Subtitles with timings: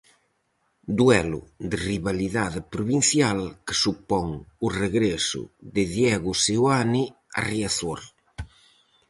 [0.99, 1.39] Duelo
[1.69, 4.27] de rivalidade provincial que supón
[4.65, 5.41] o regreso
[5.75, 7.03] de Diego Seoane
[7.39, 8.01] a Riazor.